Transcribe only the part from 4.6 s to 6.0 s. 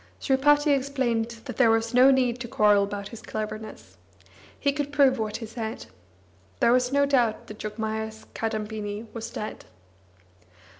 could prove what he said.